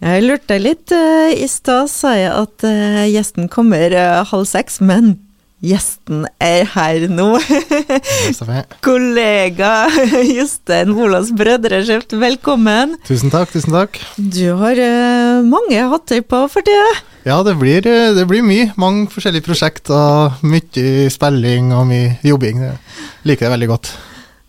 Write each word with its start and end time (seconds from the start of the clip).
Jeg 0.00 0.22
lurte 0.24 0.56
litt. 0.60 0.92
eh, 0.96 1.34
I 1.44 1.48
stad 1.50 1.90
sa 1.92 2.14
jeg 2.16 2.30
at 2.32 2.64
eh, 2.64 3.02
gjesten 3.12 3.50
kommer 3.52 3.92
eh, 3.92 4.22
halv 4.30 4.46
seks, 4.48 4.80
men 4.80 5.18
gjesten 5.60 6.22
er 6.40 6.64
her 6.72 7.04
nå. 7.12 7.34
Kollega 8.86 9.72
Jostein 10.38 10.94
Olavs 10.96 11.34
Brødreskift, 11.36 12.16
velkommen. 12.16 12.96
Tusen 13.04 13.28
takk, 13.32 13.52
tusen 13.52 13.76
takk. 13.76 14.00
Du 14.16 14.54
har 14.62 14.80
mange 15.44 15.84
hatter 15.92 16.24
på 16.24 16.46
for 16.48 16.64
tida. 16.64 16.88
Ja, 17.28 17.42
det 17.44 17.58
blir, 17.60 17.84
det 17.84 18.24
blir 18.30 18.40
mye. 18.40 18.70
Mange 18.80 19.10
forskjellige 19.12 19.44
prosjekt 19.50 19.92
og 19.92 20.40
mye 20.40 21.10
spilling 21.12 21.74
og 21.76 21.90
mye 21.92 22.14
jobbing. 22.24 22.64
Jeg 22.70 23.28
liker 23.28 23.50
det 23.50 23.58
veldig 23.58 23.68
godt. 23.76 23.92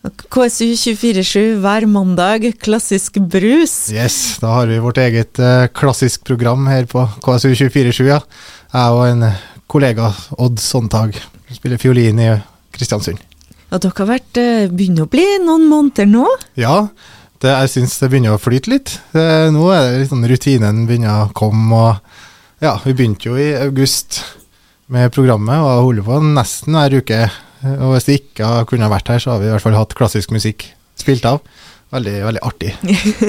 KSU 0.01 0.73
247 0.73 1.59
hver 1.61 1.85
mandag, 1.85 2.47
klassisk 2.57 3.19
brus. 3.21 3.91
Yes, 3.93 4.39
da 4.41 4.55
har 4.55 4.71
vi 4.71 4.79
vårt 4.81 4.97
eget 4.97 5.37
uh, 5.37 5.67
klassisk 5.77 6.23
program 6.25 6.65
her 6.71 6.87
på 6.89 7.03
KSU 7.21 7.51
247, 7.53 8.07
ja. 8.09 8.17
Jeg 8.73 8.95
og 8.95 9.03
en 9.05 9.27
kollega, 9.69 10.09
Odd 10.41 10.57
Sontag, 10.63 11.19
spiller 11.53 11.77
fiolin 11.77 12.17
i 12.17 12.31
Kristiansund. 12.73 13.21
Og 13.69 13.83
dere 13.83 13.93
har 13.99 14.09
vært 14.09 14.41
uh, 14.41 14.73
begynner 14.73 15.05
å 15.05 15.11
bli 15.11 15.27
noen 15.45 15.67
måneder 15.69 16.09
nå. 16.09 16.25
Ja, 16.57 16.87
det, 17.37 17.53
jeg 17.53 17.73
syns 17.75 17.99
det 18.01 18.09
begynner 18.09 18.39
å 18.39 18.41
flyte 18.41 18.73
litt. 18.73 18.95
Det, 19.13 19.27
nå 19.53 19.69
er 19.69 19.85
det 19.85 20.01
litt 20.01 20.13
sånn 20.15 20.25
rutinen 20.33 20.81
begynner 20.89 21.27
å 21.27 21.31
komme. 21.37 21.77
og 21.77 22.65
ja, 22.65 22.73
Vi 22.87 22.97
begynte 22.97 23.29
jo 23.29 23.37
i 23.37 23.51
august 23.67 24.23
med 24.91 25.13
programmet 25.13 25.61
og 25.61 25.85
holder 25.91 26.09
på 26.09 26.19
nesten 26.25 26.73
hver 26.79 26.97
uke. 27.03 27.21
Og 27.61 27.91
hvis 27.93 28.07
det 28.07 28.19
ikke 28.21 28.53
kunne 28.69 28.89
vært 28.91 29.11
her, 29.13 29.21
så 29.21 29.35
har 29.35 29.41
vi 29.41 29.49
i 29.49 29.53
hvert 29.53 29.63
fall 29.63 29.77
hatt 29.77 29.97
klassisk 29.97 30.33
musikk 30.33 30.65
spilt 30.97 31.25
av. 31.29 31.41
Veldig, 31.91 32.13
veldig 32.23 32.41
artig. 32.47 32.69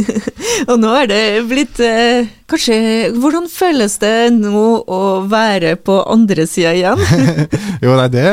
Og 0.70 0.76
nå 0.78 0.90
er 0.94 1.08
det 1.10 1.22
blitt 1.50 1.80
eh, 1.82 2.28
Kanskje 2.46 2.76
Hvordan 3.16 3.48
føles 3.50 3.96
det 3.98 4.30
nå 4.36 4.66
å 4.86 5.00
være 5.26 5.72
på 5.82 5.96
andre 6.06 6.46
sida 6.46 6.70
igjen? 6.78 7.02
Jo, 7.82 7.96
nei, 7.98 8.06
det, 8.12 8.28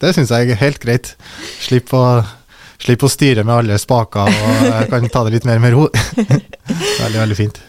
det 0.00 0.14
syns 0.16 0.32
jeg 0.32 0.54
er 0.54 0.62
helt 0.62 0.80
greit. 0.80 1.12
Slipp 1.60 1.92
å, 1.92 2.22
slipp 2.80 3.04
å 3.04 3.12
styre 3.12 3.44
med 3.44 3.58
alle 3.58 3.76
spaker, 3.80 4.32
og 4.32 4.64
jeg 4.70 4.88
kan 4.94 5.12
ta 5.12 5.26
det 5.26 5.36
litt 5.36 5.48
mer 5.50 5.60
med 5.60 5.76
ro. 5.76 5.84
veldig, 7.02 7.18
veldig 7.18 7.36
fint. 7.36 7.60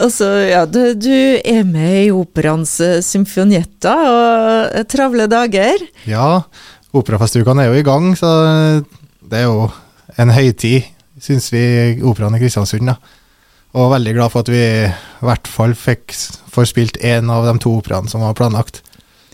Altså, 0.00 0.30
ja, 0.48 0.62
du, 0.64 0.94
du 0.96 1.12
er 1.12 1.68
med 1.68 2.06
i 2.06 2.10
operaens 2.14 2.78
symfonietta 3.04 3.94
og 4.08 4.72
eh, 4.72 4.88
travle 4.88 5.28
dager. 5.28 5.84
Ja, 6.08 6.46
operafestukene 6.96 7.64
er 7.64 7.72
jo 7.72 7.80
i 7.80 7.86
gang, 7.86 8.12
så 8.16 8.30
det 9.20 9.42
er 9.42 9.48
jo 9.48 9.68
en 10.18 10.32
høytid, 10.32 10.88
syns 11.20 11.50
vi, 11.52 11.62
Operaen 12.06 12.36
i 12.38 12.42
Kristiansund. 12.42 12.88
da. 12.88 12.96
Og 13.76 13.92
veldig 13.92 14.14
glad 14.16 14.32
for 14.32 14.46
at 14.46 14.50
vi 14.52 14.62
i 14.64 15.26
hvert 15.26 15.50
fall 15.50 15.74
fikk 15.76 16.14
forspilt 16.48 16.96
én 17.04 17.28
av 17.30 17.44
de 17.44 17.58
to 17.60 17.74
operaene 17.78 18.08
som 18.10 18.24
var 18.24 18.36
planlagt. 18.38 18.80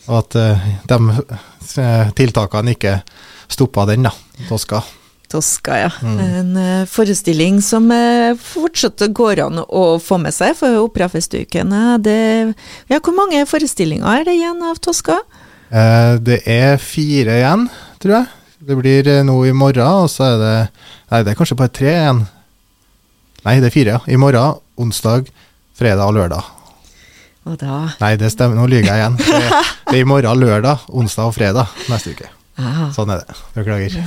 Og 0.09 0.19
at 0.19 0.37
uh, 0.37 0.67
de 0.91 0.99
eh, 1.81 2.11
tiltakene 2.19 2.75
ikke 2.75 2.99
stoppa 3.49 3.87
den, 3.89 4.05
da. 4.05 4.13
Toska. 4.51 4.83
Toska, 5.33 5.79
ja. 5.79 5.93
Mm. 6.03 6.19
En 6.21 6.57
eh, 6.61 6.89
forestilling 6.91 7.63
som 7.65 7.89
eh, 7.95 8.35
fortsatt 8.39 9.03
går 9.17 9.41
an 9.47 9.63
å 9.65 9.85
få 10.03 10.19
med 10.23 10.35
seg 10.37 10.55
for 10.59 10.83
operafestukene. 10.85 11.97
Det 12.05 12.19
Ja, 12.91 13.01
hvor 13.01 13.17
mange 13.17 13.47
forestillinger 13.49 14.21
er 14.21 14.29
det 14.29 14.37
igjen 14.37 14.61
av 14.67 14.83
Tosca? 14.85 15.23
Eh, 15.75 16.15
det 16.23 16.41
er 16.47 16.77
fire 16.79 17.39
igjen, 17.41 17.67
tror 18.03 18.19
jeg. 18.21 18.27
Det 18.65 18.77
blir 18.79 19.09
eh, 19.11 19.23
nå 19.27 19.35
i 19.49 19.55
morgen, 19.57 20.05
og 20.05 20.11
så 20.13 20.29
er 20.29 20.37
det 20.43 20.57
Nei, 21.11 21.21
det 21.23 21.33
er 21.35 21.39
kanskje 21.39 21.59
bare 21.59 21.73
tre 21.75 21.91
igjen. 21.93 22.21
Nei, 23.45 23.59
det 23.61 23.69
er 23.69 23.75
fire, 23.75 23.97
ja. 23.97 24.01
I 24.11 24.19
morgen, 24.19 24.61
onsdag, 24.81 25.29
fredag 25.79 26.07
og 26.09 26.17
lørdag. 26.17 26.47
Og 27.45 27.59
da 27.61 27.81
Nei, 28.01 28.15
det 28.19 28.31
stemmer, 28.33 28.57
nå 28.57 28.69
lyver 28.71 28.89
jeg 28.89 29.03
igjen. 29.03 29.19
Det 29.21 29.65
det 29.91 29.99
er 29.99 30.01
i 30.01 30.09
morgen, 30.09 30.41
lørdag, 30.41 30.87
onsdag 30.89 31.29
og 31.29 31.37
fredag 31.37 31.75
neste 31.93 32.15
uke. 32.17 32.31
Aha. 32.59 32.87
Sånn 32.95 33.11
er 33.11 33.21
det. 33.27 33.37
Beklager. 33.57 33.99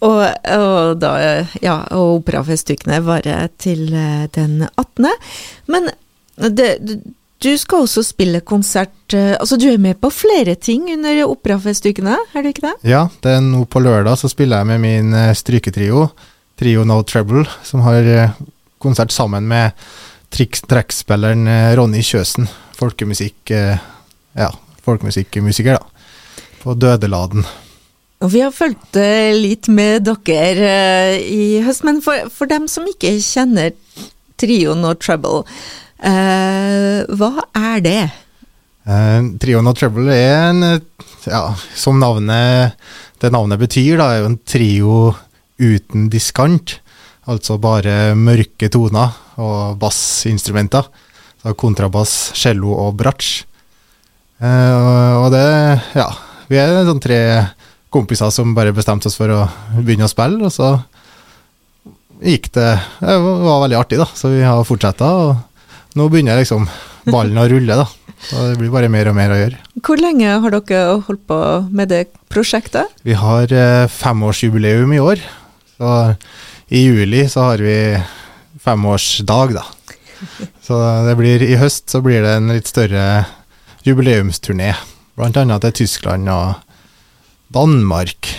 Og, 0.00 0.22
og 0.48 0.94
da, 0.96 1.10
ja, 1.60 1.74
og 1.92 2.22
operafestukene 2.22 3.02
varer 3.04 3.50
til 3.60 3.90
eh, 3.92 4.24
den 4.32 4.62
18. 4.64 5.10
Men 5.70 5.90
det, 6.56 6.70
du- 7.44 7.58
skal 7.60 7.84
også 7.84 8.02
spille 8.06 8.40
konsert 8.40 9.14
eh, 9.14 9.34
Altså, 9.38 9.58
du 9.60 9.66
er 9.70 9.78
med 9.78 9.98
på 10.00 10.10
flere 10.12 10.54
ting 10.56 10.88
under 10.94 11.20
operafestukene, 11.28 12.16
er 12.34 12.42
du 12.42 12.48
ikke 12.50 12.64
det? 12.66 12.74
Ja, 12.90 13.04
det 13.22 13.36
er 13.36 13.44
nå 13.44 13.64
på 13.70 13.82
lørdag 13.84 14.16
så 14.20 14.30
spiller 14.32 14.62
jeg 14.62 14.70
med 14.72 14.80
min 14.84 15.12
eh, 15.14 15.34
stryketrio, 15.36 16.08
Trio 16.58 16.84
No 16.88 17.02
Trouble, 17.02 17.44
som 17.66 17.82
har 17.86 18.02
eh, 18.08 18.34
konsert 18.82 19.12
sammen 19.14 19.46
med 19.50 19.72
trekkspilleren 20.34 21.46
Ronny 21.78 22.02
Kjøsen. 22.04 22.48
Folkemusikk 22.78 23.52
Ja, 23.54 24.48
folkemusikkmusiker, 24.84 25.78
da. 25.78 26.42
På 26.64 26.74
Dødeladen. 26.74 27.44
Og 28.24 28.30
vi 28.32 28.40
har 28.40 28.50
fulgt 28.54 28.96
litt 29.36 29.68
med 29.68 30.06
dere 30.08 31.18
i 31.20 31.60
høst, 31.64 31.84
men 31.86 32.00
for, 32.02 32.26
for 32.32 32.48
dem 32.50 32.66
som 32.72 32.86
ikke 32.88 33.12
kjenner 33.22 33.70
Trio 34.40 34.74
No 34.78 34.94
Trouble, 34.98 35.44
hva 36.04 37.32
er 37.56 37.80
det? 37.84 38.02
Uh, 38.84 39.32
Trio 39.40 39.62
No 39.64 39.72
Trouble 39.72 40.12
er 40.12 40.50
en 40.50 40.64
eh, 40.66 40.80
Ja, 41.24 41.54
som 41.72 41.96
navnet 42.02 42.74
det 43.22 43.30
navnet 43.32 43.56
betyr, 43.56 43.96
da, 43.96 44.10
er 44.12 44.20
jo 44.20 44.26
en 44.28 44.40
trio 44.44 44.96
uten 45.56 46.10
diskant. 46.12 46.74
Altså 47.24 47.56
bare 47.56 48.12
mørke 48.18 48.68
toner 48.68 49.14
og 49.40 49.78
bassinstrumenter. 49.80 50.90
Så 51.40 51.54
kontrabass, 51.56 52.12
cello 52.36 52.74
og 52.82 52.98
bratsj. 53.00 53.46
Uh, 54.42 55.22
og 55.22 55.30
det 55.32 55.46
Ja, 55.96 56.10
vi 56.50 56.60
er 56.60 56.84
sånn 56.84 57.00
tre 57.00 57.20
kompiser 57.94 58.28
som 58.34 58.52
bare 58.52 58.74
bestemte 58.76 59.08
oss 59.08 59.16
for 59.16 59.32
å 59.32 59.40
begynne 59.78 60.04
å 60.04 60.12
spille, 60.12 60.42
og 60.44 60.52
så 60.52 60.74
gikk 62.24 62.50
det 62.56 62.72
Det 62.98 63.16
var 63.22 63.62
veldig 63.62 63.78
artig, 63.78 64.00
da, 64.02 64.10
så 64.12 64.34
vi 64.34 64.44
har 64.44 64.66
fortsatt. 64.68 65.00
Nå 65.94 66.08
begynner 66.10 66.40
liksom 66.40 66.66
ballen 67.06 67.38
å 67.38 67.46
rulle, 67.50 67.76
da. 67.78 67.86
Så 68.24 68.40
det 68.48 68.56
blir 68.58 68.72
bare 68.72 68.88
mer 68.90 69.10
og 69.10 69.16
mer 69.18 69.34
å 69.34 69.38
gjøre. 69.38 69.60
Hvor 69.84 70.00
lenge 70.00 70.32
har 70.40 70.54
dere 70.54 70.96
holdt 71.06 71.24
på 71.28 71.38
med 71.76 71.90
det 71.92 72.02
prosjektet? 72.32 72.90
Vi 73.04 73.16
har 73.20 73.52
eh, 73.52 73.84
femårsjubileum 73.92 74.94
i 74.96 75.02
år. 75.02 75.22
Så 75.76 75.92
i 76.72 76.86
juli 76.86 77.26
så 77.30 77.50
har 77.50 77.62
vi 77.62 77.76
femårsdag, 78.64 79.54
da. 79.58 79.66
Så 80.64 80.78
det 81.04 81.14
blir, 81.20 81.42
i 81.44 81.58
høst 81.60 81.92
så 81.92 82.00
blir 82.04 82.24
det 82.24 82.36
en 82.38 82.50
litt 82.54 82.70
større 82.70 83.26
jubileumsturné. 83.84 84.72
Blant 85.18 85.36
annet 85.38 85.66
til 85.68 85.76
Tyskland 85.84 86.30
og 86.32 86.54
Danmark. 87.54 88.32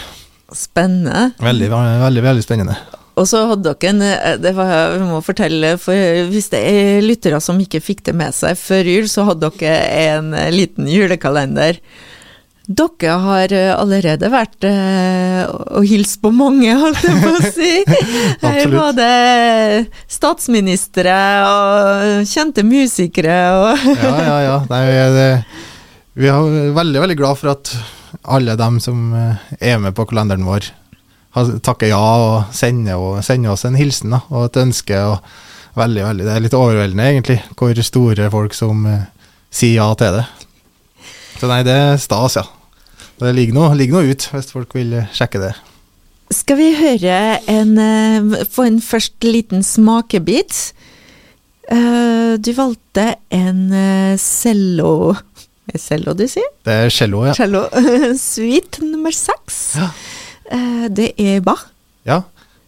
Spennende. 0.55 1.29
Veldig, 1.39 1.69
veldig, 1.71 2.25
veldig 2.25 2.43
spennende. 2.43 2.79
Og 3.15 3.27
så 3.29 3.45
hadde 3.47 3.71
dere 3.79 3.91
en 3.93 4.01
eh, 4.03 4.33
det 4.43 4.51
var, 4.57 4.97
Vi 4.99 5.05
må 5.07 5.21
fortelle, 5.23 5.75
for 5.79 5.95
hvis 6.31 6.49
det 6.51 6.59
er 6.67 7.05
lyttere 7.05 7.39
som 7.43 7.59
ikke 7.63 7.79
fikk 7.83 8.03
det 8.09 8.15
med 8.19 8.35
seg 8.35 8.57
før 8.59 8.89
jul, 8.91 9.07
så 9.11 9.23
hadde 9.29 9.51
dere 9.59 9.77
en 10.17 10.33
eh, 10.35 10.49
liten 10.51 10.89
julekalender. 10.91 11.79
Dere 12.65 13.15
har 13.21 13.51
eh, 13.53 13.71
allerede 13.77 14.27
vært 14.33 14.65
og 14.65 15.83
hilst 15.85 16.17
på 16.23 16.31
mange, 16.33 16.73
holdt 16.81 17.03
jeg 17.05 17.19
på 17.21 17.33
å 17.37 17.51
si. 17.59 17.71
Her 17.87 18.63
Absolutt. 18.65 18.79
var 18.79 18.95
det 18.97 19.85
statsministre 20.11 21.15
og 21.45 22.25
kjente 22.29 22.63
musikere 22.67 23.35
og 23.59 23.85
Ja, 24.01 24.15
ja, 24.25 24.37
ja. 24.49 24.55
Nei, 24.71 24.81
vi, 24.89 24.97
er, 25.03 25.13
det- 25.15 25.43
vi 26.15 26.29
er 26.31 26.73
veldig, 26.75 27.01
veldig 27.05 27.17
glad 27.19 27.37
for 27.39 27.53
at 27.53 27.71
alle 28.31 28.55
dem 28.59 28.77
som 28.83 29.09
er 29.15 29.79
med 29.83 29.93
på 29.97 30.05
kalenderen 30.09 30.45
vår, 30.47 30.69
takker 31.35 31.89
ja 31.91 31.99
og 31.99 32.53
sender, 32.55 32.95
og 32.95 33.23
sender 33.27 33.51
oss 33.51 33.65
en 33.67 33.75
hilsen 33.75 34.15
da, 34.15 34.21
og 34.31 34.47
et 34.47 34.59
ønske. 34.61 34.99
Og 35.11 35.75
veldig, 35.75 36.03
veldig, 36.07 36.25
det 36.27 36.33
er 36.35 36.43
litt 36.45 36.55
overveldende, 36.57 37.07
egentlig, 37.11 37.39
hvor 37.59 37.81
store 37.83 38.29
folk 38.31 38.55
som 38.55 38.85
eh, 38.87 39.01
sier 39.51 39.81
ja 39.81 39.89
til 39.99 40.19
det. 40.21 40.25
Så 41.35 41.49
nei, 41.51 41.61
det 41.67 41.75
er 41.75 41.97
stas, 41.99 42.37
ja. 42.39 42.45
Det 43.19 43.31
ligger 43.35 43.55
noe, 43.55 43.75
ligger 43.75 43.99
noe 43.99 44.11
ut, 44.15 44.27
hvis 44.31 44.51
folk 44.55 44.75
vil 44.75 44.93
eh, 45.01 45.11
sjekke 45.15 45.41
det. 45.43 45.53
Skal 46.33 46.57
vi 46.57 46.71
høre 46.73 47.17
en 47.51 47.75
eh, 47.77 48.45
Få 48.49 48.63
en 48.65 48.79
først 48.81 49.21
liten 49.27 49.61
smakebit? 49.63 50.71
Eh, 51.69 52.33
Du 52.41 52.49
valgte 52.57 53.11
en 53.33 53.59
cello 54.17 55.13
Er 55.69 55.79
cello 55.79 56.15
du 56.17 56.25
sier? 56.29 56.49
Det 56.65 56.73
er 56.87 56.89
cello, 56.93 57.21
ja. 57.27 57.35
Cello 57.37 57.67
suite 58.19 58.81
nummer 58.85 59.13
seks. 59.13 59.59
Ja. 59.77 59.91
Eh, 60.51 60.87
Det 60.89 61.13
er 61.19 61.41
Bach. 61.41 61.65
Ja, 62.05 62.21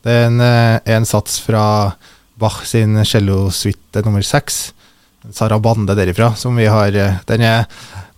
det 0.03 0.11
er 0.11 0.25
en, 0.27 0.41
eh, 0.41 0.79
en 0.85 1.05
sats 1.05 1.39
fra 1.39 1.93
Bach 2.39 2.65
sin 2.65 2.95
cello-suite 3.05 4.03
nummer 4.05 4.21
seks. 4.21 4.73
Sarabande 5.33 5.95
derifra, 5.95 6.35
som 6.37 6.55
vi 6.55 6.65
har 6.65 6.95
eh, 6.95 7.17
Den 7.27 7.41
er, 7.41 7.65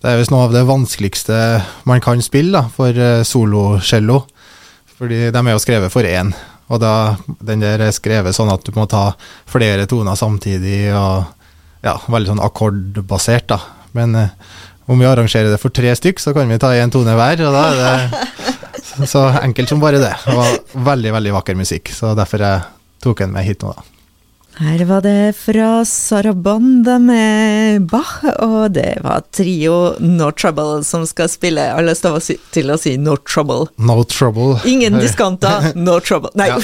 det 0.00 0.10
er 0.12 0.18
visst 0.20 0.30
noe 0.30 0.44
av 0.46 0.52
det 0.54 0.64
vanskeligste 0.68 1.62
man 1.84 2.00
kan 2.00 2.22
spille 2.22 2.52
da, 2.52 2.68
for 2.68 2.92
solocello. 2.92 3.24
solo-cello. 3.24 4.20
Fordi 5.00 5.30
de 5.32 5.40
er 5.40 5.52
jo 5.54 5.58
skrevet 5.62 5.92
for 5.92 6.02
én, 6.04 6.34
Og 6.70 6.78
da, 6.78 7.16
den 7.42 7.60
der 7.64 7.80
er 7.82 7.90
skrevet 7.90 8.34
sånn 8.36 8.52
at 8.52 8.62
du 8.62 8.70
må 8.76 8.86
ta 8.86 9.14
flere 9.48 9.86
toner 9.90 10.14
samtidig, 10.14 10.92
og 10.94 11.24
ja, 11.82 11.96
veldig 12.06 12.28
sånn 12.30 12.42
akkordbasert, 12.44 13.48
da. 13.48 13.58
Men 13.96 14.14
eh, 14.14 14.28
om 14.86 14.98
vi 15.00 15.06
arrangerer 15.08 15.50
det 15.50 15.58
for 15.58 15.70
tre 15.74 15.90
stykk, 15.96 16.20
så 16.22 16.34
kan 16.36 16.48
vi 16.48 16.58
ta 16.62 16.70
én 16.76 16.92
tone 16.92 17.16
hver, 17.16 17.42
og 17.48 17.56
da 17.56 17.64
er 17.72 17.80
det 17.80 18.26
så, 19.06 19.24
enkelt 19.42 19.68
som 19.68 19.80
bare 19.82 20.02
det. 20.02 20.12
Det 20.26 20.36
var 20.36 20.84
veldig, 20.90 21.14
veldig 21.18 21.32
vakker 21.38 21.58
musikk, 21.58 21.92
så 21.94 22.14
derfor 22.18 22.44
jeg 22.44 22.68
tok 23.04 23.24
den 23.24 23.34
med 23.36 23.46
hit 23.46 23.64
nå, 23.64 23.72
da. 23.76 23.88
Her 24.60 24.82
var 24.84 25.00
det 25.00 25.36
fra 25.38 25.84
Sarabanda 25.88 26.98
med 27.00 27.86
Bach, 27.88 28.18
og 28.44 28.74
det 28.74 28.98
var 29.00 29.22
trio 29.32 29.94
No 30.02 30.28
Trouble 30.36 30.82
som 30.84 31.06
skal 31.08 31.30
spille. 31.32 31.62
Jeg 31.64 31.76
har 31.78 31.86
lyst 31.86 32.04
til 32.52 32.68
å 32.68 32.76
si, 32.76 32.96
No 33.00 33.14
Trouble. 33.16 33.70
No 33.78 34.02
trouble. 34.04 34.58
Ingen 34.68 34.98
diskanter, 35.00 35.70
no 35.78 35.96
trouble. 36.04 36.32
Nei. 36.36 36.50
Ja. 36.50 36.58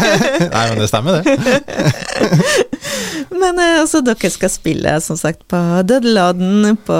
Nei, 0.54 0.64
men 0.70 0.80
det 0.80 0.88
stemmer, 0.88 1.20
det. 1.20 1.34
Men 3.42 3.58
eh, 3.58 3.80
altså, 3.82 4.00
dere 4.04 4.30
skal 4.32 4.52
spille 4.52 4.94
som 5.04 5.18
sagt 5.20 5.44
på 5.50 5.60
Dødeladen 5.84 6.78
på 6.86 6.96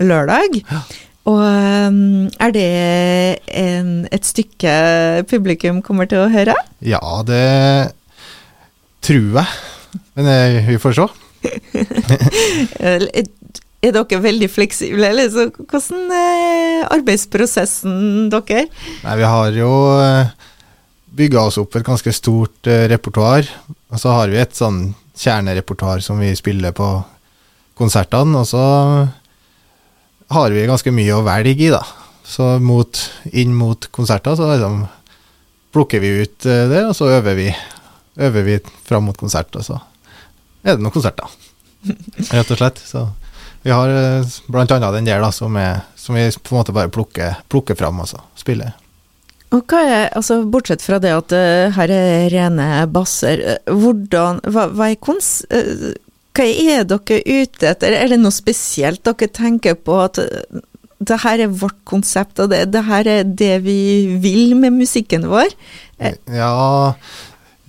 lørdag. 0.00 0.62
lørdag. 0.62 0.96
Og 1.26 1.40
um, 1.42 2.26
er 2.38 2.52
det 2.54 2.66
en, 3.50 3.92
et 4.14 4.26
stykke 4.26 4.74
publikum 5.30 5.82
kommer 5.82 6.06
til 6.10 6.22
å 6.22 6.30
høre? 6.30 6.54
Ja, 6.86 7.02
det 7.26 7.42
tror 9.06 9.40
jeg. 9.40 9.46
Men 10.16 10.30
jeg, 10.30 10.66
vi 10.70 10.82
får 10.82 11.00
se. 11.00 11.08
Er 12.82 13.04
er 13.84 13.92
dere 13.94 14.18
veldig 14.18 14.48
fleksible, 14.50 15.10
eller 15.12 15.28
så 15.30 15.44
hvordan 15.52 16.12
er 16.16 16.86
arbeidsprosessen 16.90 18.30
dere? 18.32 18.64
Nei, 19.04 19.16
vi 19.20 19.28
har 19.30 19.58
jo 19.58 19.70
bygga 21.16 21.44
oss 21.48 21.58
opp 21.60 21.76
et 21.78 21.86
ganske 21.86 22.12
stort 22.14 22.68
eh, 22.70 22.86
repertoar. 22.92 23.48
Og 23.92 24.00
så 24.00 24.14
har 24.16 24.32
vi 24.32 24.40
et 24.40 24.56
sånn 24.56 24.90
kjernerepertoar 25.16 26.02
som 26.04 26.20
vi 26.20 26.32
spiller 26.36 26.74
på 26.76 26.88
konsertene, 27.78 28.42
og 28.42 28.48
så 28.48 28.64
har 30.32 30.54
vi 30.54 30.66
ganske 30.66 30.92
mye 30.94 31.16
å 31.16 31.24
velge 31.26 31.68
i, 31.68 31.72
da. 31.72 31.82
Så 32.26 32.56
mot, 32.58 33.00
inn 33.30 33.54
mot 33.54 33.86
konserter 33.94 34.34
så 34.38 34.48
liksom 34.50 34.80
plukker 35.76 36.02
vi 36.02 36.14
ut 36.22 36.46
eh, 36.48 36.64
det, 36.70 36.82
og 36.88 36.96
så 36.98 37.10
øver 37.18 37.36
vi, 37.38 37.50
øver 38.16 38.46
vi 38.46 38.56
fram 38.86 39.06
mot 39.06 39.18
konsert, 39.18 39.54
og 39.54 39.66
så 39.66 39.78
er 40.64 40.74
det 40.74 40.82
noen 40.82 40.94
konserter. 40.94 41.30
Rett 42.32 42.50
og 42.50 42.58
slett. 42.58 42.80
Så 42.82 43.04
vi 43.66 43.74
har 43.74 43.92
eh, 43.92 44.34
blant 44.50 44.72
annet 44.74 44.98
den 44.98 45.10
der 45.10 45.22
da, 45.22 45.30
som, 45.34 45.54
er, 45.60 45.84
som 45.98 46.18
vi 46.18 46.26
på 46.40 46.54
en 46.54 46.60
måte 46.60 46.74
bare 46.74 46.92
plukker, 46.92 47.38
plukker 47.52 47.78
fram 47.78 48.02
så 48.08 48.22
spiller. 48.38 48.74
Og 49.54 49.62
hva 49.70 49.80
er, 49.86 50.08
altså 50.18 50.40
Bortsett 50.50 50.82
fra 50.82 50.98
det 50.98 51.12
at 51.14 51.32
uh, 51.36 51.74
her 51.76 51.92
er 51.94 52.24
rene 52.32 52.66
basser, 52.90 53.44
hvordan, 53.70 54.40
hva, 54.42 54.66
hva, 54.74 54.88
er 54.90 54.98
kons, 54.98 55.44
uh, 55.54 55.92
hva 56.36 56.46
er 56.46 56.84
dere 56.88 57.20
ute 57.24 57.70
etter? 57.70 57.94
Er 57.96 58.10
det 58.12 58.20
noe 58.20 58.34
spesielt 58.34 59.04
dere 59.06 59.32
tenker 59.32 59.78
på 59.80 59.96
at 60.04 60.20
det 60.96 61.18
her 61.22 61.42
er 61.44 61.52
vårt 61.52 61.78
konsept, 61.88 62.38
og 62.40 62.50
det, 62.52 62.62
det 62.72 62.82
her 62.86 63.08
er 63.10 63.26
det 63.28 63.54
vi 63.66 64.16
vil 64.20 64.54
med 64.58 64.76
musikken 64.76 65.26
vår? 65.28 65.52
Ja, 66.32 66.94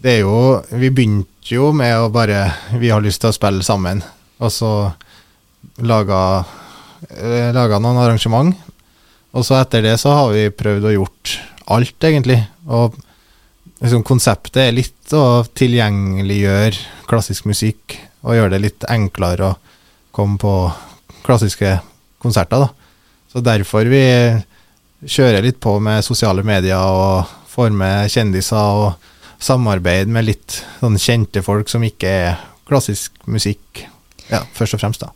det 0.03 0.17
er 0.17 0.21
jo 0.25 0.37
Vi 0.67 0.91
begynte 0.91 1.47
jo 1.47 1.71
med 1.75 1.95
å 1.95 2.09
bare 2.11 2.49
Vi 2.75 2.91
har 2.91 3.03
lyst 3.03 3.23
til 3.23 3.31
å 3.31 3.35
spille 3.35 3.63
sammen, 3.63 4.03
og 4.39 4.51
så 4.51 4.71
laga, 5.83 6.21
laga 7.55 7.79
noen 7.79 7.99
arrangement. 8.01 8.55
Og 9.37 9.45
så 9.45 9.59
etter 9.59 9.83
det 9.85 9.97
så 10.01 10.15
har 10.15 10.31
vi 10.33 10.47
prøvd 10.49 10.87
å 10.89 10.95
gjort 10.95 11.35
alt, 11.75 11.97
egentlig. 12.09 12.39
Og 12.67 12.95
liksom, 13.83 14.03
konseptet 14.07 14.61
er 14.63 14.75
litt 14.75 15.13
å 15.15 15.43
tilgjengeliggjøre 15.57 17.05
klassisk 17.09 17.47
musikk, 17.49 17.99
og 18.25 18.35
gjøre 18.37 18.55
det 18.55 18.63
litt 18.63 18.87
enklere 18.89 19.51
å 19.51 19.57
komme 20.15 20.39
på 20.41 20.53
klassiske 21.25 21.77
konserter, 22.21 22.65
da. 22.65 22.69
Så 23.29 23.43
derfor 23.43 23.89
vi 23.91 24.03
kjører 25.05 25.45
litt 25.45 25.59
på 25.61 25.75
med 25.83 26.05
sosiale 26.05 26.43
medier 26.47 26.79
og 26.81 27.27
får 27.51 27.73
med 27.75 28.09
kjendiser 28.11 28.81
og 28.81 29.11
samarbeid 29.43 30.09
med 30.09 30.25
litt 30.25 30.61
sånn 30.79 30.97
kjente 30.97 31.43
folk 31.45 31.69
som 31.69 31.83
ikke 31.85 32.09
er 32.09 32.39
klassisk 32.67 33.13
musikk, 33.29 33.85
ja, 34.31 34.41
først 34.57 34.77
og 34.77 34.81
fremst, 34.81 35.05
da. 35.05 35.13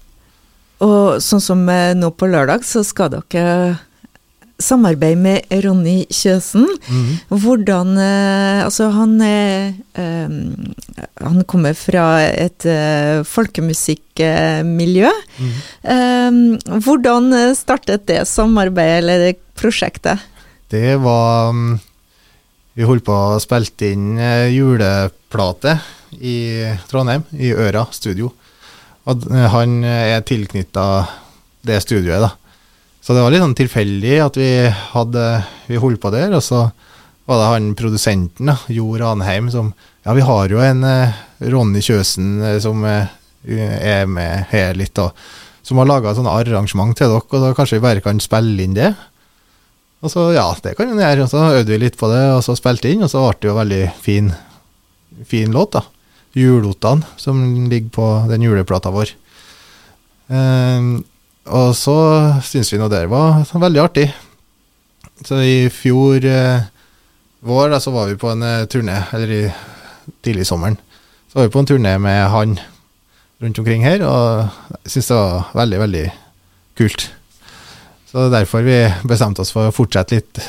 Og 0.81 1.21
sånn 1.21 1.41
som 1.43 1.65
nå 1.65 2.11
på 2.17 2.29
lørdag, 2.29 2.65
så 2.65 2.83
skal 2.85 3.11
dere 3.13 3.79
samarbeid 4.63 5.19
med 5.19 5.51
Ronny 5.63 6.05
Kjøsen. 6.11 6.65
Mm. 6.87 7.11
Hvordan 7.29 7.97
eh, 7.99 8.63
Altså, 8.65 8.89
han 8.93 9.15
eh, 9.25 9.73
Han 9.97 11.43
kommer 11.49 11.75
fra 11.77 12.05
et 12.29 12.65
eh, 12.69 13.21
folkemusikkmiljø. 13.27 15.11
Mm. 15.41 16.49
Hvordan 16.85 17.31
startet 17.57 18.05
det 18.09 18.25
samarbeidet, 18.29 18.99
eller 19.01 19.25
det 19.25 19.39
prosjektet? 19.57 20.21
Det 20.71 20.95
var 21.03 21.55
Vi 22.73 22.87
holdt 22.87 23.05
på 23.05 23.15
å 23.15 23.39
spilte 23.43 23.91
inn 23.91 24.15
juleplate 24.53 25.75
i 26.21 26.37
Trondheim, 26.87 27.25
i 27.35 27.51
Øra 27.51 27.85
studio. 27.91 28.31
Og 29.09 29.25
han 29.31 29.81
er 29.83 30.21
tilknytta 30.23 30.85
det 31.65 31.81
studioet, 31.83 32.21
da. 32.23 32.31
Så 33.01 33.15
det 33.17 33.23
var 33.23 33.33
litt 33.33 33.41
sånn 33.41 33.57
tilfeldig 33.57 34.17
at 34.21 34.37
vi 34.37 34.51
hadde 34.93 35.25
Vi 35.67 35.79
holdt 35.81 36.01
på 36.03 36.11
der, 36.13 36.35
og 36.37 36.43
så 36.45 36.67
var 37.29 37.39
det 37.39 37.49
han 37.51 37.71
produsenten, 37.77 38.49
da, 38.51 38.57
Jo 38.69 38.93
Ranheim, 38.99 39.49
som 39.53 39.73
Ja, 40.05 40.13
vi 40.17 40.25
har 40.25 40.49
jo 40.49 40.61
en 40.65 40.83
eh, 40.87 41.17
Ronny 41.53 41.81
Kjøsen 41.85 42.41
eh, 42.41 42.57
som 42.61 42.81
eh, 42.85 43.09
er 43.45 44.07
med 44.09 44.49
her 44.49 44.73
litt, 44.77 44.97
og 44.97 45.13
som 45.65 45.77
har 45.77 45.89
laga 45.89 46.13
sånne 46.17 46.33
arrangement 46.33 46.97
til 46.97 47.09
dere, 47.13 47.21
og 47.21 47.43
da 47.45 47.51
kanskje 47.57 47.77
vi 47.77 47.85
bare 47.85 48.03
kan 48.03 48.21
spille 48.21 48.65
inn 48.65 48.73
det? 48.77 48.89
Og 50.01 50.09
så, 50.09 50.31
ja, 50.33 50.47
det 50.63 50.73
kan 50.77 50.89
vi 50.89 50.97
gjøre. 50.97 51.25
Og 51.25 51.29
så 51.29 51.43
øvde 51.59 51.73
vi 51.73 51.79
litt 51.83 51.97
på 51.99 52.09
det, 52.09 52.21
og 52.33 52.41
så 52.45 52.57
spilte 52.57 52.89
inn, 52.89 53.05
og 53.05 53.11
så 53.13 53.21
ble 53.27 53.37
det 53.37 53.49
jo 53.51 53.57
veldig 53.59 53.81
fin, 54.01 54.31
fin 55.29 55.53
låt, 55.53 55.77
da. 55.77 55.85
Julottene, 56.37 57.05
som 57.21 57.41
ligger 57.69 57.91
på 57.93 58.07
den 58.31 58.45
juleplata 58.47 58.89
vår. 58.93 59.13
Um, 60.31 61.03
og 61.49 61.71
så 61.77 61.95
syns 62.45 62.69
vi 62.73 62.77
nå 62.77 62.89
det 62.91 63.07
var 63.09 63.41
veldig 63.49 63.81
artig. 63.81 64.07
Så 65.25 65.39
i 65.45 65.69
fjor 65.73 66.25
eh, 66.25 66.67
vår 67.45 67.71
da, 67.73 67.79
så 67.81 67.93
var 67.93 68.09
vi 68.09 68.19
på 68.21 68.29
en 68.29 68.45
eh, 68.45 68.67
turné, 68.69 68.99
eller 69.13 69.33
i 69.33 69.41
tidlig 70.21 70.45
sommeren. 70.49 70.77
Så 71.29 71.39
var 71.39 71.47
vi 71.47 71.53
på 71.53 71.61
en 71.61 71.69
turné 71.69 71.95
med 72.01 72.29
han 72.33 72.59
rundt 73.41 73.59
omkring 73.59 73.85
her, 73.85 74.03
og 74.05 74.77
jeg 74.83 74.95
syns 74.95 75.11
det 75.11 75.17
var 75.17 75.53
veldig, 75.63 75.79
veldig 75.81 76.05
kult. 76.77 77.07
Så 78.09 78.17
det 78.17 78.27
er 78.27 78.35
derfor 78.41 78.65
vi 78.65 78.79
bestemte 79.07 79.41
oss 79.41 79.53
for 79.55 79.69
å 79.69 79.75
fortsette 79.75 80.19
litt 80.19 80.41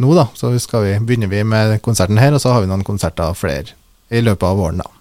nå, 0.00 0.14
da. 0.16 0.26
Så 0.34 0.50
vi, 0.50 0.94
begynner 1.04 1.30
vi 1.30 1.44
med 1.44 1.76
konserten 1.84 2.18
her, 2.18 2.34
og 2.34 2.42
så 2.42 2.54
har 2.54 2.64
vi 2.64 2.70
noen 2.70 2.86
konserter 2.86 3.36
flere 3.38 3.76
i 4.10 4.22
løpet 4.24 4.46
av 4.48 4.58
våren, 4.58 4.82
da. 4.82 4.99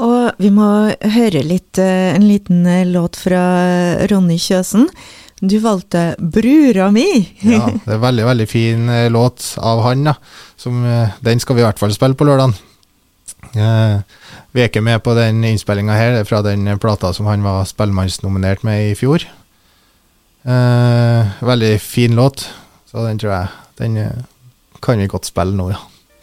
Og 0.00 0.40
vi 0.40 0.48
må 0.54 0.68
høre 1.14 1.42
litt, 1.44 1.78
eh, 1.78 2.14
en 2.14 2.24
liten 2.24 2.64
eh, 2.66 2.86
låt 2.88 3.18
fra 3.20 3.42
Ronny 4.10 4.38
Kjøsen. 4.40 4.88
Du 5.42 5.58
valgte 5.58 6.14
'Brura 6.18 6.88
mi'. 6.94 7.26
ja, 7.42 7.66
det 7.66 7.90
er 7.90 7.98
en 7.98 8.06
veldig, 8.06 8.24
veldig 8.24 8.48
fin 8.48 8.88
eh, 8.88 9.10
låt 9.10 9.54
av 9.58 9.82
han, 9.84 10.04
da. 10.04 10.14
Som, 10.56 10.84
den 11.20 11.42
skal 11.42 11.58
vi 11.58 11.64
i 11.64 11.66
hvert 11.66 11.82
fall 11.82 11.92
spille 11.92 12.16
på 12.16 12.24
lørdag. 12.24 12.54
Eh, 13.52 14.00
vi 14.54 14.62
er 14.62 14.70
ikke 14.70 14.84
med 14.84 15.02
på 15.04 15.16
den 15.18 15.42
innspillinga 15.44 15.96
her, 15.98 16.14
det 16.14 16.24
er 16.24 16.30
fra 16.30 16.42
den 16.46 16.70
plata 16.80 17.12
som 17.12 17.26
han 17.26 17.44
var 17.44 17.66
spellemannsnominert 17.68 18.64
med 18.64 18.92
i 18.92 18.96
fjor. 18.96 19.26
Eh, 20.42 21.32
veldig 21.42 21.72
fin 21.82 22.14
låt, 22.16 22.46
så 22.90 23.04
den 23.06 23.18
tror 23.18 23.32
jeg 23.32 23.48
Den 23.78 24.24
kan 24.82 24.98
vi 24.98 25.06
godt 25.10 25.26
spille 25.26 25.56
nå, 25.56 25.70
ja. 25.72 25.78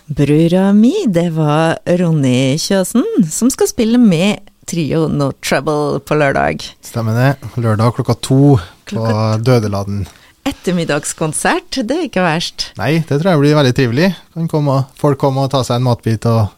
Brura 0.09 0.73
mi, 0.73 1.05
det 1.05 1.27
var 1.35 1.75
Ronny 1.85 2.57
Kjøsen, 2.57 3.03
som 3.29 3.51
skal 3.53 3.67
spille 3.69 3.99
med 4.01 4.39
trio 4.65 5.03
No 5.05 5.27
Trouble 5.45 5.99
på 6.01 6.17
lørdag. 6.17 6.65
Stemmer 6.81 7.13
det. 7.13 7.51
Lørdag 7.61 7.93
klokka 7.93 8.15
to 8.17 8.55
klokka 8.89 9.11
på 9.13 9.43
Dødeladen. 9.45 10.07
Ettermiddagskonsert, 10.49 11.83
det 11.85 11.93
er 11.93 12.07
ikke 12.07 12.25
verst. 12.25 12.71
Nei, 12.81 13.03
det 13.05 13.19
tror 13.19 13.35
jeg 13.35 13.43
blir 13.43 13.59
veldig 13.59 13.75
trivelig. 13.77 14.09
Kan 14.33 14.49
komme, 14.49 14.79
folk 14.97 15.21
komme 15.21 15.45
og 15.45 15.53
ta 15.53 15.61
seg 15.67 15.77
en 15.77 15.85
matbit 15.85 16.25
og 16.31 16.49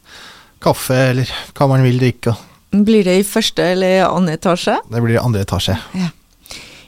kaffe, 0.63 1.01
eller 1.11 1.35
hva 1.51 1.67
man 1.73 1.83
vil 1.83 1.99
drikke. 1.99 2.37
Blir 2.71 3.03
det 3.03 3.17
i 3.19 3.27
første 3.27 3.67
eller 3.73 4.05
andre 4.07 4.39
etasje? 4.39 4.79
Det 4.87 5.03
blir 5.03 5.19
i 5.19 5.23
andre 5.25 5.43
etasje. 5.43 5.75
Ja. 5.99 6.13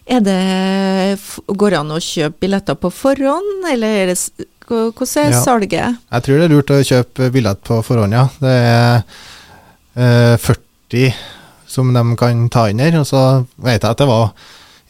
Det, 0.04 0.40
går 1.48 1.72
det 1.72 1.80
an 1.80 1.92
å 1.96 2.00
kjøpe 2.04 2.44
billetter 2.44 2.76
på 2.80 2.92
forhånd, 2.92 3.68
eller 3.72 4.00
er 4.04 4.12
det 4.12 4.48
hvordan 4.68 5.24
er 5.26 5.32
ja. 5.36 5.42
salget? 5.44 5.98
Jeg 6.14 6.24
tror 6.26 6.40
det 6.42 6.46
er 6.48 6.54
lurt 6.54 6.72
å 6.74 6.82
kjøpe 6.86 7.30
billett 7.34 7.62
på 7.68 7.80
forhånd, 7.86 8.14
ja. 8.16 8.26
Det 8.40 8.54
er 8.64 9.04
eh, 9.96 10.36
40 10.38 11.14
som 11.74 11.90
de 11.96 12.04
kan 12.20 12.44
ta 12.54 12.68
inn 12.70 12.80
her. 12.84 12.96
Og 13.02 13.08
så 13.10 13.22
vet 13.66 13.82
jeg 13.82 13.90
at 13.92 13.98
det 14.04 14.08
var 14.10 14.32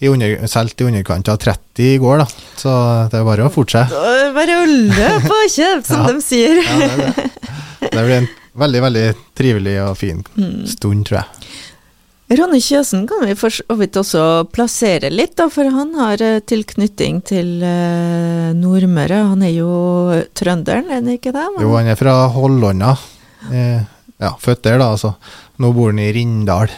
i 0.03 0.09
under, 0.11 0.33
solgt 0.51 0.81
i 0.83 0.87
underkant 0.89 1.29
av 1.31 1.37
30 1.39 1.85
i 1.93 1.97
går, 2.01 2.23
da. 2.23 2.25
Så 2.59 2.71
det 3.11 3.19
er 3.21 3.27
bare 3.27 3.45
å 3.47 3.51
fortsette. 3.53 4.01
Bare 4.35 4.57
å 4.61 4.65
løpe 4.67 5.37
og 5.37 5.53
kjøpe, 5.53 5.85
som 5.87 6.01
Ja. 6.07 6.11
de 6.11 6.23
sier. 6.25 6.59
Ja, 6.59 6.79
det, 6.79 7.11
det. 7.13 7.91
det 7.93 8.03
blir 8.03 8.17
en 8.17 8.27
veldig, 8.65 8.81
veldig 8.89 9.05
trivelig 9.39 9.77
og 9.85 9.95
fin 9.99 10.23
Mm. 10.35 10.65
stund, 10.67 11.05
tror 11.07 11.21
jeg. 11.21 11.47
Ronny 12.33 12.59
Kjøsen 12.63 13.03
kan 13.09 13.25
vi 13.27 13.35
for 13.37 13.53
så 13.53 13.75
vidt 13.77 13.97
også 13.99 14.21
plassere 14.53 15.09
litt, 15.11 15.35
da, 15.37 15.49
for 15.51 15.67
han 15.69 15.91
har 15.99 16.21
eh, 16.23 16.39
tilknytning 16.47 17.19
til 17.27 17.59
eh, 17.65 18.53
Nordmøre. 18.57 19.19
Han 19.33 19.43
er 19.45 19.51
jo 19.53 19.73
trønderen, 20.37 20.87
er 20.89 21.01
han 21.01 21.11
ikke 21.13 21.33
det? 21.35 21.45
Jo, 21.61 21.73
han 21.75 21.91
er 21.91 21.99
fra 21.99 22.15
Hollånda. 22.33 22.95
Eh, 23.51 23.83
ja, 24.23 24.33
født 24.39 24.63
der, 24.65 24.79
da, 24.81 24.89
altså. 24.95 25.13
Nå 25.61 25.73
bor 25.75 25.91
han 25.91 26.01
i 26.01 26.09
Rindal. 26.15 26.73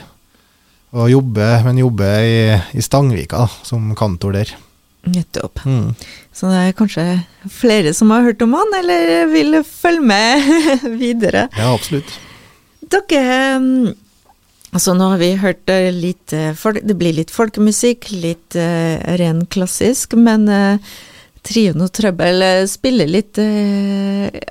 Og 0.95 1.09
jobber, 1.11 1.63
men 1.67 1.79
jobber 1.83 2.23
i, 2.25 2.37
i 2.79 2.83
Stangvika, 2.83 3.45
da, 3.45 3.65
som 3.67 3.91
kantor 3.99 4.39
der. 4.39 4.55
Nettopp. 5.05 5.61
Mm. 5.69 5.91
Så 6.33 6.49
det 6.49 6.61
er 6.63 6.77
kanskje 6.77 7.03
flere 7.53 7.93
som 7.93 8.09
har 8.15 8.25
hørt 8.25 8.41
om 8.41 8.55
han, 8.57 8.79
eller 8.79 9.27
vil 9.29 9.59
følge 9.67 10.01
med 10.01 10.49
videre. 11.03 11.45
Ja, 11.53 11.69
absolutt. 11.75 12.17
Dere 12.85 13.93
Altså, 14.75 14.91
nå 14.97 15.05
har 15.13 15.21
vi 15.21 15.29
hørt 15.39 15.71
eh, 15.71 15.87
litt 15.95 16.33
eh, 16.35 16.65
Det 16.83 16.97
blir 16.99 17.15
litt 17.15 17.31
folkemusikk, 17.31 18.09
litt 18.19 18.57
eh, 18.59 18.99
ren 19.21 19.45
klassisk, 19.47 20.17
men 20.19 20.49
Trioen 21.45 21.83
og 21.85 21.91
Trøbbel 21.93 22.41
spiller 22.67 23.07
litt 23.07 23.37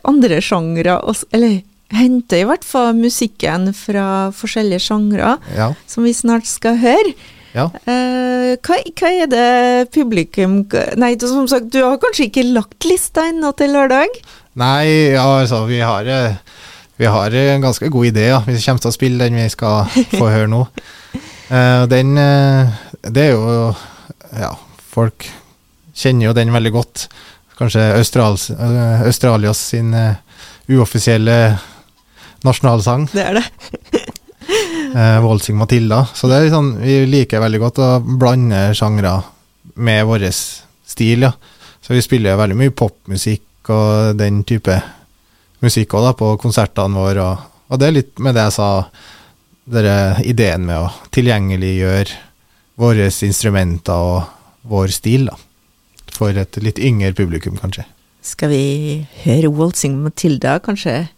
andre 0.07 0.37
sjangre, 0.47 0.95
eller 1.35 1.57
henter 1.95 2.41
i 2.41 2.47
hvert 2.47 2.65
fall 2.65 2.93
musikken 2.97 3.73
fra 3.77 4.31
forskjellige 4.35 4.85
sjangre, 4.87 5.35
Ja. 5.59 5.73
som 5.91 6.07
vi 6.07 6.15
snart 6.15 6.47
skal 6.47 6.79
høre. 6.79 7.15
ja. 7.55 7.67
Hva, 7.85 8.79
hva 8.95 9.11
er 9.11 9.27
det 9.31 9.91
publikum 9.95 10.61
Nei, 10.97 11.17
som 11.19 11.49
sagt, 11.51 11.69
du 11.75 11.83
har 11.83 11.99
kanskje 11.99 12.29
ikke 12.31 12.47
lagt 12.55 12.87
lista 12.87 13.27
ennå 13.33 13.51
til 13.59 13.75
lørdag? 13.75 14.15
Nei, 14.55 15.11
ja, 15.17 15.27
altså, 15.41 15.65
vi 15.67 15.81
har, 15.83 16.07
eh, 16.07 16.37
vi 16.97 17.09
har 17.11 17.35
en 17.35 17.65
ganske 17.65 17.89
god 17.89 18.07
idé, 18.07 18.29
ja. 18.31 18.43
Vi 18.47 18.59
kommer 18.63 18.83
til 18.85 18.93
å 18.93 18.97
spille 18.97 19.25
den 19.25 19.39
vi 19.39 19.49
skal 19.53 19.89
få 20.19 20.29
høre 20.31 20.51
nå. 20.51 20.65
Uh, 21.51 21.85
den 21.91 22.17
uh, 22.17 22.73
Det 23.05 23.27
er 23.27 23.35
jo 23.35 23.75
Ja, 24.33 24.55
folk 24.95 25.27
kjenner 25.95 26.31
jo 26.31 26.37
den 26.37 26.53
veldig 26.55 26.73
godt. 26.75 27.07
Kanskje 27.59 27.85
Australs, 27.99 28.49
uh, 28.51 29.05
Australias 29.07 29.61
sin 29.71 29.95
eh, 29.95 30.17
uoffisielle 30.75 31.37
nasjonalsang. 32.45 33.07
Det 33.13 33.23
er 33.23 33.39
det. 33.39 33.45
eh, 34.97 35.19
Waltzing 35.25 35.57
Matilda. 35.57 36.03
Så 36.15 36.29
det 36.31 36.41
er 36.41 36.53
sånn, 36.53 36.75
vi 36.83 37.05
liker 37.09 37.43
veldig 37.45 37.61
godt 37.63 37.81
å 37.83 37.91
blande 38.03 38.67
sjangre 38.77 39.17
med 39.75 40.05
vår 40.09 40.27
stil, 40.35 41.29
ja. 41.29 41.33
Så 41.85 41.95
vi 41.95 42.03
spiller 42.05 42.35
jo 42.35 42.41
veldig 42.41 42.59
mye 42.59 42.75
popmusikk 42.75 43.71
og 43.75 44.17
den 44.17 44.43
type 44.49 44.77
musikk 45.63 45.95
òg, 45.95 46.09
da, 46.09 46.13
på 46.19 46.35
konsertene 46.43 46.99
våre. 46.99 47.25
Og, 47.25 47.59
og 47.71 47.81
det 47.81 47.89
er 47.89 47.99
litt 47.99 48.23
med 48.23 48.37
det 48.37 48.49
jeg 48.49 48.57
sa, 48.59 48.69
dere 49.65 49.97
ideen 50.29 50.67
med 50.69 50.83
å 50.83 50.93
tilgjengeliggjøre 51.15 52.23
våre 52.81 53.09
instrumenter 53.09 53.95
og 53.95 54.69
vår 54.69 54.95
stil, 54.95 55.29
da. 55.31 55.39
For 56.15 56.37
et 56.39 56.59
litt 56.63 56.79
yngre 56.79 57.15
publikum, 57.17 57.57
kanskje. 57.59 57.87
Skal 58.25 58.53
vi 58.53 58.65
høre 59.25 59.51
Waltzing 59.53 59.99
Matilda 60.05 60.57
kanskje 60.65 61.09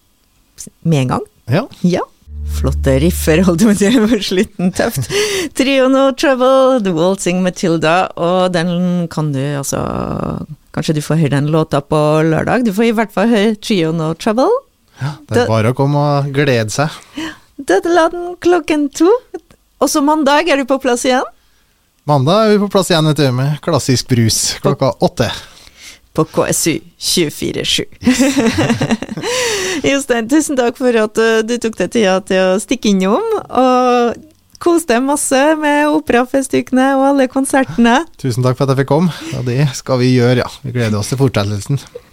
med 0.82 1.04
en 1.04 1.10
gang? 1.14 1.26
Ja. 1.52 1.64
Ja. 1.86 2.02
Flotte 2.56 2.96
riffer, 3.02 3.42
holdt 3.46 3.62
jeg 3.62 3.68
på 3.68 3.74
å 3.74 3.78
si, 3.78 3.90
på 4.14 4.20
slutten, 4.24 4.72
tøft. 4.74 5.10
Trio 5.58 5.90
No 5.92 6.08
Trouble, 6.16 6.80
The 6.84 6.94
Waltzing 6.96 7.42
Matilda, 7.44 7.96
og 8.18 8.54
den 8.56 9.06
kan 9.12 9.32
du 9.34 9.42
altså 9.58 9.82
Kanskje 10.76 10.95
du 10.99 11.02
får 11.04 11.16
høre 11.23 11.33
den 11.38 11.47
låta 11.52 11.80
på 11.80 11.99
lørdag? 12.28 12.66
Du 12.66 12.73
får 12.76 12.90
i 12.90 12.95
hvert 12.99 13.12
fall 13.14 13.30
høre 13.33 13.54
Trio 13.56 13.92
No 13.97 14.11
Trouble. 14.14 14.50
Ja, 15.00 15.14
Det- 15.28 15.42
er 15.45 15.49
bare 15.49 15.73
å 15.73 15.76
komme 15.76 15.97
og 15.97 16.30
glede 16.37 16.68
seg. 16.71 16.90
Dødeladen 17.56 18.37
klokken 18.40 18.88
to. 18.92 19.09
Også 19.80 20.02
mandag 20.04 20.49
er 20.49 20.56
du 20.61 20.64
på 20.68 20.78
plass 20.80 21.04
igjen. 21.09 21.25
Mandag 22.06 22.45
er 22.47 22.52
vi 22.59 22.59
på 22.66 22.71
plass 22.71 22.90
igjen 22.92 23.09
vet 23.09 23.16
du, 23.16 23.33
med 23.33 23.59
klassisk 23.64 24.09
brus 24.09 24.56
klokka 24.62 24.92
åtte. 25.00 25.30
på 26.14 26.25
KSU 26.25 26.80
247. 26.99 27.85
Jostein, 29.90 30.28
tusen 30.28 30.56
takk 30.56 30.76
for 30.78 30.97
at 30.97 31.18
uh, 31.21 31.42
du 31.45 31.56
tok 31.61 31.76
deg 31.76 31.90
tida 31.92 32.21
til 32.25 32.40
å 32.54 32.61
stikke 32.62 32.88
innom, 32.95 33.25
og 33.50 34.16
kos 34.62 34.86
deg 34.88 35.04
masse 35.06 35.40
med 35.60 35.90
operafestukene 35.92 36.92
og 36.98 37.06
alle 37.10 37.28
konsertene. 37.32 38.00
Tusen 38.20 38.44
takk 38.46 38.58
for 38.58 38.66
at 38.66 38.75
jeg 38.75 38.84
fikk 38.84 38.92
komme, 38.92 39.14
og 39.38 39.46
det 39.48 39.68
skal 39.78 40.00
vi 40.02 40.14
gjøre, 40.14 40.42
ja. 40.44 40.50
Vi 40.64 40.75
gleder 40.75 40.98
oss 41.00 41.12
til 41.12 41.20
fortsettelsen. 41.20 41.80